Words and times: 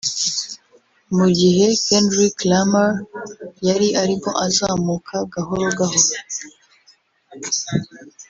Mu 1.17 1.27
gihe 1.39 1.65
Kendrick 1.85 2.37
Lamar 2.49 2.91
yari 3.67 3.87
arimo 4.01 4.31
azamuka 4.45 5.15
gahoro 5.33 5.65
gahoro 5.79 6.17